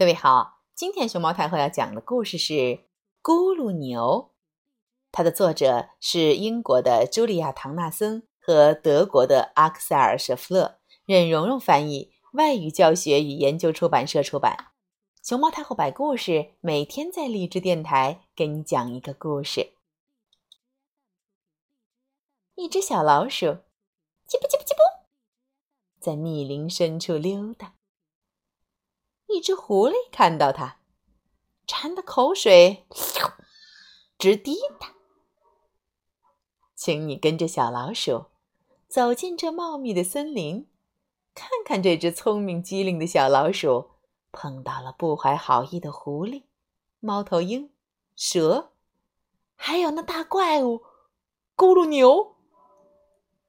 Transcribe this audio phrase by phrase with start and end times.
[0.00, 2.54] 各位好，今天熊猫太后要讲的故事是
[3.22, 4.30] 《咕噜牛》，
[5.12, 14.68] 它的作者是英国的茱莉亚·唐纳森和德国的阿克塞尔·舍夫勒，任蓉蓉翻译，外语教学与研究出版社出版。
[15.22, 19.74] 熊猫太后摆故事，每天在励志电台给你讲一个故事。
[22.54, 23.44] 一只小老鼠，
[24.26, 24.80] 叽不叽不叽不，
[26.00, 27.74] 在密林深处溜达。
[29.32, 30.78] 一只狐狸看到它，
[31.66, 32.86] 馋的口水
[34.18, 34.94] 直滴答。
[36.74, 38.26] 请你跟着小老鼠
[38.88, 40.66] 走进这茂密的森林，
[41.34, 43.90] 看看这只聪明机灵的小老鼠
[44.32, 46.44] 碰到了不怀好意的狐狸、
[46.98, 47.70] 猫头鹰、
[48.16, 48.72] 蛇，
[49.54, 50.82] 还有那大怪物
[51.56, 52.36] 咕噜牛。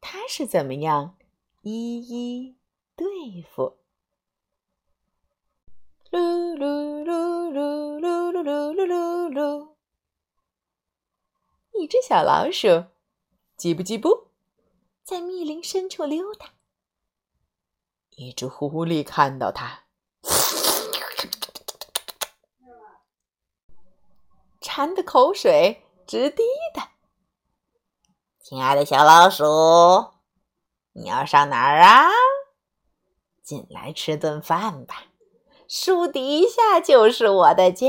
[0.00, 1.16] 它是怎么样
[1.60, 2.56] 一一
[2.96, 3.06] 对
[3.54, 3.78] 付？
[6.12, 6.18] 噜
[6.58, 9.76] 噜噜噜噜噜噜噜噜！
[11.72, 12.68] 一只小老鼠，
[13.56, 14.28] 叽不叽不，
[15.02, 16.50] 在密林深处溜达。
[18.10, 19.84] 一只狐狸看到它，
[24.60, 26.42] 馋的口水直滴
[26.74, 26.92] 答。
[28.38, 29.44] 亲爱的小老鼠，
[30.92, 32.10] 你要上哪儿啊？
[33.42, 35.06] 进来吃顿饭吧。
[35.74, 37.88] 树底下就是我的家。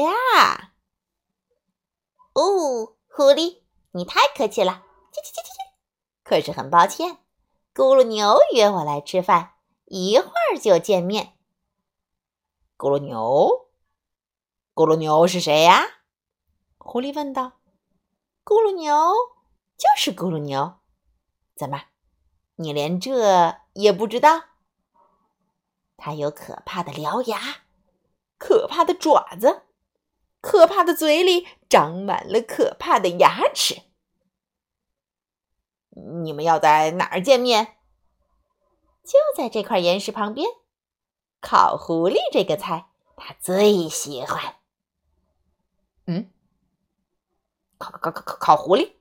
[2.31, 5.73] 哦，狐狸，你太客气了，叽叽叽叽叽。
[6.23, 7.17] 可是很抱歉，
[7.75, 11.37] 咕噜牛约我来吃饭，一会儿就见面。
[12.77, 13.67] 咕噜牛，
[14.73, 15.83] 咕噜牛是谁呀？
[16.77, 17.59] 狐狸问道。
[18.45, 19.11] 咕噜牛
[19.77, 20.75] 就是咕噜牛，
[21.53, 21.87] 怎么，
[22.55, 24.43] 你连这也不知道？
[25.97, 27.62] 它有可怕的獠牙。
[28.45, 29.61] 可怕的爪子，
[30.41, 33.83] 可怕的嘴里长满了可怕的牙齿。
[36.21, 37.77] 你们要在哪儿见面？
[39.01, 40.45] 就在这块岩石旁边。
[41.39, 44.57] 烤狐狸这个菜，他最喜欢。
[46.05, 46.29] 嗯，
[47.77, 48.95] 烤烤烤烤烤狐狸。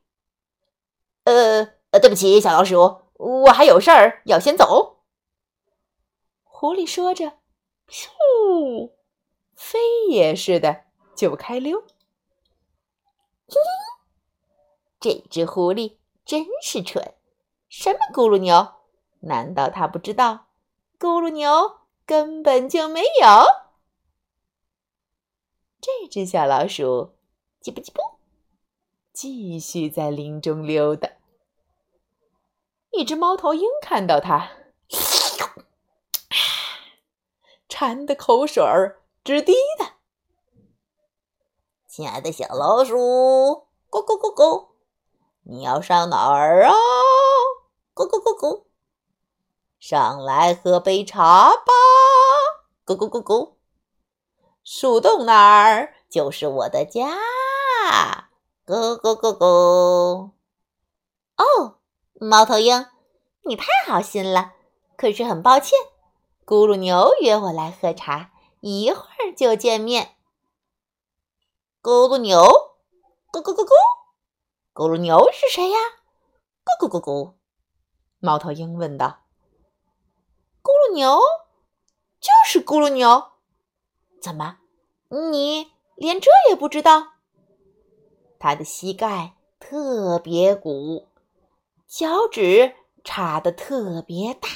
[1.25, 5.03] 呃呃，对不起，小老鼠，我还有事儿要先走。
[6.45, 7.41] 狐狸说着，
[7.89, 9.02] 咻。
[9.55, 11.85] 飞也似的就开溜。
[15.01, 17.15] 这只狐狸真是蠢，
[17.69, 18.75] 什么咕噜牛？
[19.21, 20.47] 难道它不知道
[20.99, 23.27] 咕噜牛根本就没有？
[25.81, 27.17] 这只小老鼠
[27.61, 28.01] 叽不叽不，
[29.13, 31.11] 继续在林中溜达。
[32.93, 34.53] 一只猫头鹰看到它，
[37.69, 39.02] 馋的口水儿。
[39.25, 39.87] 直滴的。
[41.87, 42.97] 亲爱的小老鼠，
[43.89, 44.71] 咕咕咕咕，
[45.45, 46.75] 你要上哪儿啊？
[47.95, 48.65] 咕咕咕咕，
[49.79, 51.73] 上来喝杯茶吧。
[52.85, 53.53] 咕咕咕咕，
[54.65, 57.17] 树洞那儿就是我的家。
[58.67, 60.33] 咕咕咕咕。
[61.37, 61.79] 哦，
[62.15, 62.87] 猫头鹰，
[63.43, 64.55] 你太好心了，
[64.97, 65.79] 可是很抱歉，
[66.45, 68.31] 咕噜牛约我来喝茶。
[68.63, 70.15] 一会儿就见面。
[71.83, 72.39] 咕噜牛，
[73.33, 73.73] 咕咕咕咕，
[74.73, 75.79] 咕噜牛是谁呀？
[76.65, 77.33] 咕咕咕咕，
[78.21, 79.25] 猫头鹰问道。
[80.63, 81.19] 咕噜牛
[82.21, 83.33] 就是咕噜牛，
[84.21, 84.61] 怎么
[85.09, 87.15] 你连这也不知道？
[88.39, 91.09] 他的膝盖特别鼓，
[91.89, 94.49] 脚趾插的特别大，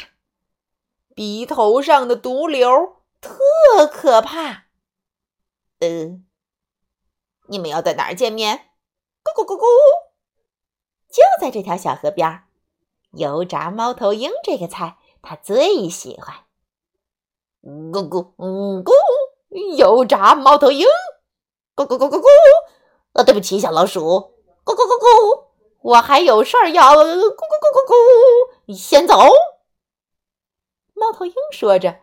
[1.17, 2.96] 鼻头上的毒瘤。
[3.77, 4.69] 可可怕！
[5.81, 6.19] 呃，
[7.49, 8.71] 你们要在哪儿见面？
[9.23, 9.67] 咕咕咕咕，
[11.11, 12.45] 就在这条小河边。
[13.11, 16.47] 油炸猫头鹰这个菜，他最喜欢。
[17.63, 18.93] 咕咕咕咕，
[19.77, 20.87] 油炸猫头鹰。
[21.75, 22.27] 咕咕咕咕咕，
[23.13, 24.01] 呃，对不起，小老鼠。
[24.65, 25.49] 咕咕咕咕，
[25.83, 26.95] 我还有事儿要。
[26.95, 29.21] 咕咕咕咕咕，先走。
[30.95, 32.01] 猫头鹰说着。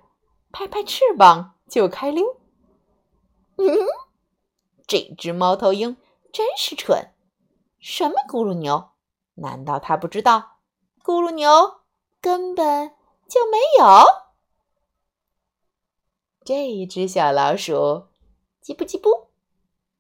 [0.52, 2.38] 拍拍翅膀就开溜。
[3.56, 3.66] 嗯，
[4.86, 5.98] 这只猫头鹰
[6.32, 7.16] 真是蠢。
[7.80, 8.92] 什么咕噜牛？
[9.34, 10.60] 难道它不知道
[11.04, 11.82] 咕噜牛
[12.22, 12.96] 根本
[13.28, 13.86] 就没有？
[16.46, 18.06] 这一只小老鼠
[18.64, 19.32] 叽不叽不，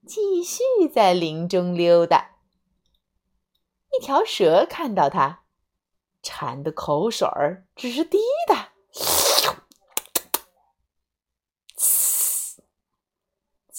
[0.05, 2.35] 继续在林中溜达。
[3.97, 5.41] 一条蛇看到它，
[6.21, 8.72] 馋得口水儿直滴答。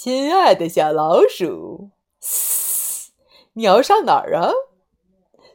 [0.05, 3.11] 亲爱的小老鼠，嘶，
[3.55, 4.53] 你要上哪儿啊？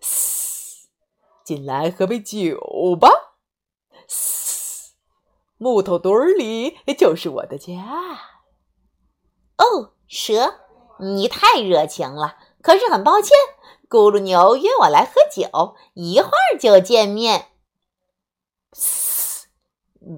[0.01, 0.87] 嘶，
[1.45, 2.57] 进来喝杯酒
[2.99, 3.35] 吧。
[4.07, 4.93] 嘶，
[5.59, 7.75] 木头堆儿里就是我的家。
[9.57, 10.55] 哦，蛇，
[10.99, 12.37] 你太热情了。
[12.63, 13.29] 可是很抱歉，
[13.87, 17.49] 咕噜牛约我来喝酒，一会儿就见面。
[18.73, 19.47] 嘶，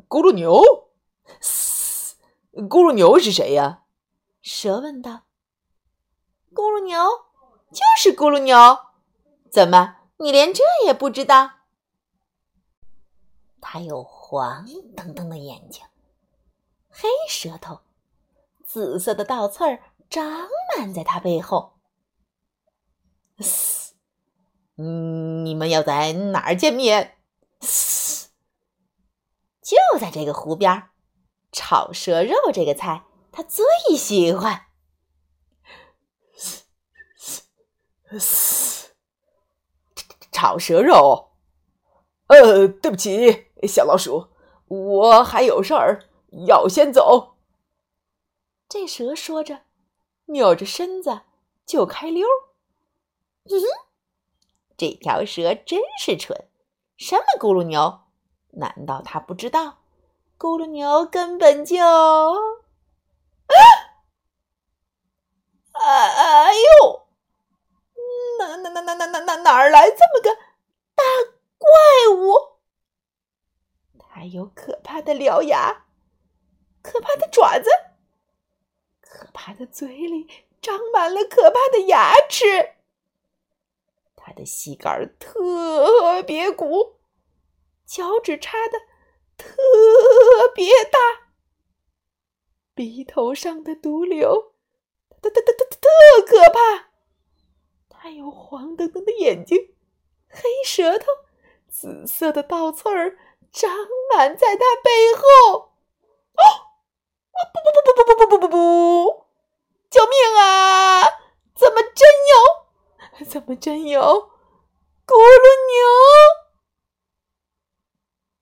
[0.07, 0.61] 咕噜牛，
[1.41, 2.15] 嘶，
[2.53, 3.79] 咕噜牛是谁呀？
[4.41, 5.23] 蛇问道。
[6.53, 6.97] 咕噜牛
[7.71, 8.55] 就是咕噜牛，
[9.49, 11.51] 怎么你连这也不知道？
[13.61, 14.65] 它有黄
[14.97, 15.85] 澄澄的眼睛，
[16.89, 17.81] 黑舌头，
[18.65, 21.79] 紫色的倒刺儿长满在它背后。
[23.39, 23.93] 嘶，
[24.75, 27.17] 你们要在哪儿见面？
[27.61, 28.29] 嘶，
[29.61, 30.89] 就在这个湖边，
[31.51, 34.67] 炒蛇肉这个菜他最喜欢。
[36.35, 36.63] 嘶
[37.15, 38.89] 嘶嘶，
[40.31, 41.31] 炒蛇肉。
[42.27, 44.27] 呃，对不起，小老鼠，
[44.67, 46.09] 我还有事儿
[46.47, 47.35] 要先走。
[48.69, 49.61] 这蛇说着，
[50.25, 51.21] 扭着身子
[51.65, 52.27] 就开溜。
[53.43, 53.51] 嗯，
[54.77, 56.47] 这条蛇真是蠢，
[56.97, 58.01] 什么咕噜牛？
[58.51, 59.79] 难道它不知道？
[60.37, 61.77] 咕噜牛根本就……
[74.31, 75.85] 有可怕的獠牙，
[76.81, 77.69] 可怕的爪子，
[79.01, 80.27] 可怕的嘴里
[80.61, 82.75] 长满了可怕的牙齿。
[84.15, 86.99] 他的膝盖特别鼓，
[87.85, 88.79] 脚趾插的
[89.35, 89.53] 特
[90.53, 90.99] 别大，
[92.73, 94.53] 鼻头上的毒瘤
[95.21, 96.91] 特特特特特可怕。
[97.89, 99.75] 他有黄澄澄的眼睛，
[100.29, 101.05] 黑舌头，
[101.67, 103.17] 紫色的倒刺儿
[103.51, 103.69] 长
[104.13, 105.21] 满在他背后。
[106.33, 106.43] 哦，
[107.53, 109.25] 不不不不不不不不不不！
[109.89, 111.03] 救命啊！
[111.55, 113.25] 怎么真有？
[113.25, 114.01] 怎么真有
[115.05, 115.45] 咕噜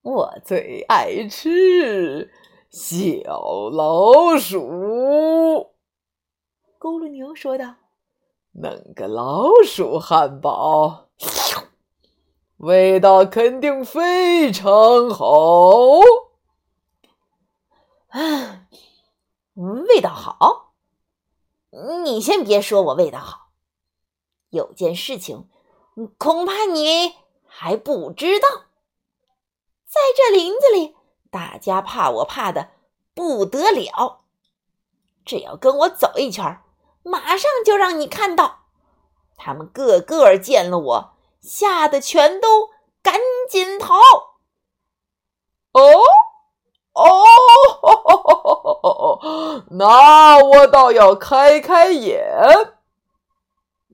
[0.03, 0.13] 牛？
[0.13, 2.31] 我最爱吃
[2.69, 5.73] 小老鼠。
[6.79, 7.75] 咕噜牛说道
[8.53, 11.09] ：“弄个老鼠汉堡，
[12.59, 16.01] 味道肯定非常好。
[18.09, 18.67] 啊，
[19.56, 20.73] 味道好？
[22.03, 23.51] 你先别说我味道好。”
[24.51, 25.47] 有件事情，
[26.17, 27.15] 恐怕你
[27.47, 28.47] 还不知道。
[29.85, 30.95] 在这林子里，
[31.31, 32.71] 大家怕我怕的
[33.13, 34.25] 不得了。
[35.23, 36.61] 只要跟我走一圈，
[37.03, 38.65] 马上就让你看到。
[39.38, 42.69] 他们个个见了我，吓得全都
[43.01, 43.19] 赶
[43.50, 43.95] 紧逃。
[45.71, 45.81] 哦
[46.94, 47.24] 哦，
[49.69, 52.27] 那我倒要开开眼。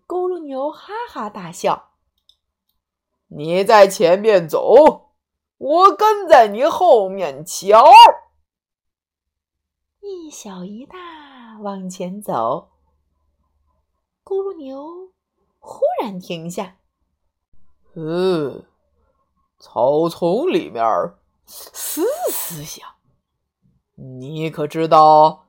[0.07, 1.89] 咕噜牛哈哈大笑
[3.27, 5.11] ：“你在前面走，
[5.57, 7.91] 我跟在你后面瞧。”
[10.01, 10.97] 一小一大
[11.61, 12.69] 往前走，
[14.23, 15.11] 咕噜牛
[15.59, 16.77] 忽然停下。
[17.95, 18.65] “嗯，
[19.59, 20.83] 草丛里面
[21.45, 22.87] 嘶嘶响，
[23.95, 25.47] 你可知道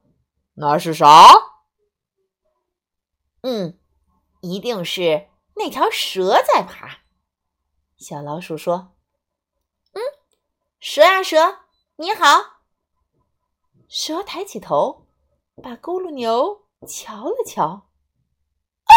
[0.54, 1.28] 那是啥
[3.42, 3.78] ？”“嗯。”
[4.42, 7.00] 一定是那条蛇在爬。
[7.96, 8.94] 小老鼠说
[9.92, 10.00] ：“嗯，
[10.78, 11.62] 蛇啊蛇，
[11.96, 12.60] 你好。”
[13.88, 15.08] 蛇抬起头，
[15.60, 17.88] 把咕噜牛瞧了瞧。
[18.84, 18.94] “啊，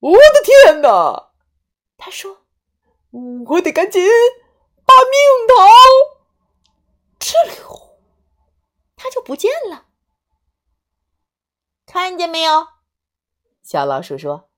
[0.00, 1.30] 我的天哪！”
[1.96, 2.44] 他说
[3.46, 4.02] ：“我得赶紧
[4.84, 5.54] 把命逃。”
[7.20, 7.98] 哧溜，
[8.96, 9.86] 它就不见了。
[11.86, 12.66] 看见没有？
[13.62, 14.50] 小老鼠说：“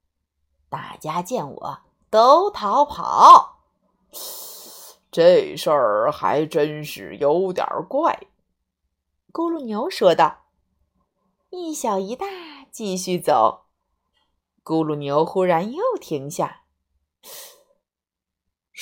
[0.69, 1.79] 大家见我
[2.09, 3.59] 都逃跑，
[5.11, 8.27] 这事儿还真是有点怪。”
[9.31, 10.45] 咕噜牛说道。
[11.49, 12.25] 一小一大
[12.69, 13.67] 继续走，
[14.65, 16.63] 咕噜牛忽然又停下。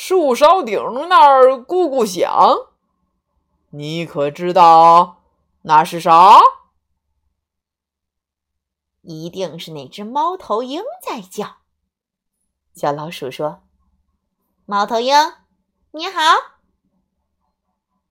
[0.07, 2.29] 树梢顶那儿咕咕响，
[3.71, 5.23] 你可知道
[5.63, 6.39] 那是啥？
[9.01, 11.55] 一定是那只猫头鹰在叫。
[12.75, 13.63] 小老鼠说
[14.67, 15.15] ：“猫头鹰，
[15.89, 16.21] 你好。”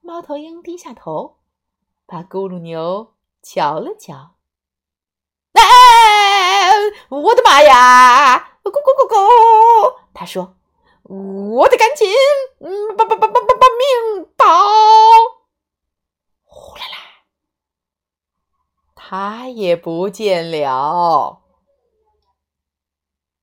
[0.02, 1.36] 猫头鹰低下头，
[2.06, 4.34] 把咕噜牛瞧了瞧。
[7.08, 8.58] 我的妈呀！
[8.64, 9.96] 咕咕咕咕！
[10.12, 10.56] 他说
[11.04, 12.08] ：“我得赶紧，
[12.60, 14.44] 嗯，把把把把把把命保。”
[16.44, 16.96] 呼啦啦，
[18.94, 21.42] 他也不见了。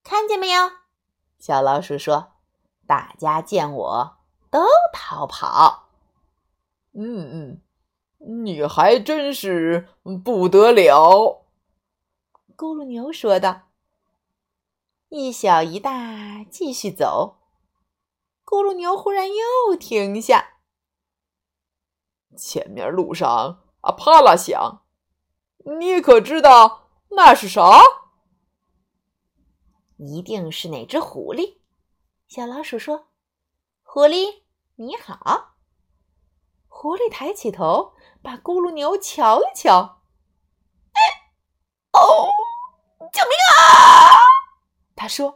[0.04, 0.72] 看见没有？
[1.40, 2.34] 小老鼠说
[2.88, 4.18] ：“大家见我
[4.50, 5.90] 都逃跑。”
[6.94, 7.62] 嗯
[8.20, 9.88] 嗯，你还真是
[10.24, 11.46] 不得了。
[12.58, 13.70] 咕噜牛说道
[15.10, 17.38] ：“一小一大，继续走。”
[18.52, 20.58] 咕噜牛忽然又停下。
[22.38, 24.84] 前面路上啊，啪啦响，
[25.80, 27.80] 你可知道那是啥？
[29.96, 31.62] 一定是哪只狐狸。
[32.28, 33.08] 小老鼠说
[33.84, 34.42] ：“狐狸，
[34.76, 35.56] 你好。”
[36.68, 40.02] 狐狸抬起头，把咕噜牛瞧一瞧。
[40.92, 41.00] 哎，
[41.94, 42.28] 哦！
[43.14, 44.20] 救命啊！
[44.94, 45.28] 他说：“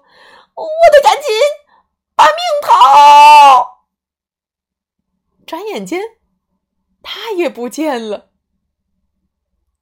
[0.55, 1.31] 我得赶紧
[2.15, 3.85] 把命逃。”
[5.45, 6.01] 转眼间，
[7.03, 8.29] 他也不见了。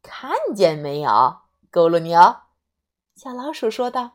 [0.02, 1.12] 看见没有，
[1.72, 2.18] 咕噜牛？
[3.16, 4.14] 小老鼠说道：“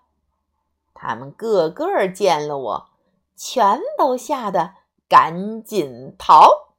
[0.93, 2.91] 他们个个见了我，
[3.37, 4.75] 全都吓得
[5.09, 6.75] 赶紧逃。”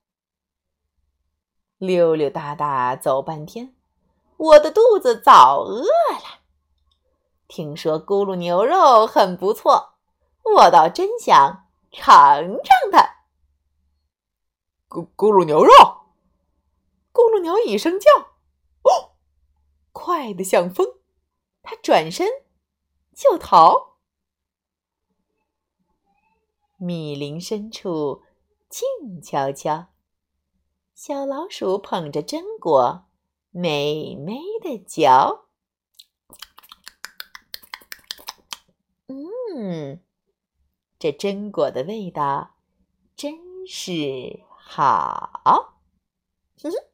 [1.80, 3.74] 溜溜达达走半天，
[4.36, 6.42] 我的肚子早饿了。
[7.48, 9.94] 听说咕噜牛肉很不错，
[10.44, 13.09] 我倒真想尝尝它。
[14.90, 15.72] 咕咕噜牛肉，
[17.14, 18.10] 咕噜牛一声叫，
[18.82, 19.14] 哦，
[19.92, 20.98] 快得像风，
[21.62, 22.28] 它转身
[23.14, 24.00] 就逃。
[26.78, 28.24] 密林深处
[28.68, 29.90] 静悄悄，
[30.96, 33.06] 小老鼠捧着榛果，
[33.52, 35.46] 美美的嚼。
[39.06, 40.02] 嗯，
[40.98, 42.56] 这榛果的味道
[43.16, 45.80] 真是好。
[46.62, 46.89] 哼哼。